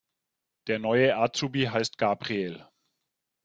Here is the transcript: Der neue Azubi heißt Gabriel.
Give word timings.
Der 0.65 0.79
neue 0.79 1.15
Azubi 1.15 1.65
heißt 1.69 1.99
Gabriel. 1.99 2.65